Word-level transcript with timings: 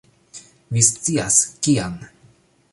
Vi 0.77 0.83
scias, 0.87 1.39
kian. 1.69 2.03